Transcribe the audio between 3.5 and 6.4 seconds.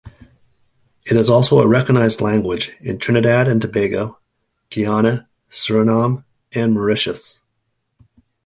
Tobago, Guyana, Suriname,